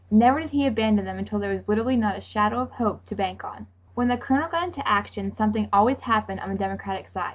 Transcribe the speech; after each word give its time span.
Never 0.09 0.39
did 0.39 0.49
he 0.49 0.65
abandon 0.65 1.05
them 1.05 1.19
until 1.19 1.37
there 1.37 1.53
was 1.53 1.67
literally 1.69 1.95
not 1.95 2.17
a 2.17 2.21
shadow 2.21 2.59
of 2.61 2.71
hope 2.71 3.05
to 3.05 3.13
bank 3.15 3.43
on. 3.43 3.67
When 3.93 4.07
the 4.07 4.17
Colonel 4.17 4.49
got 4.49 4.63
into 4.63 4.87
action 4.87 5.31
something 5.37 5.69
always 5.71 5.99
happened 5.99 6.39
on 6.39 6.49
the 6.49 6.57
Democratic 6.57 7.07
side. 7.09 7.29